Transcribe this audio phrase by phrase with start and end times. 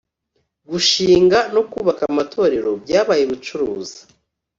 [0.69, 3.99] Gushinga no kubaka amatorero byabaye ubucuruzi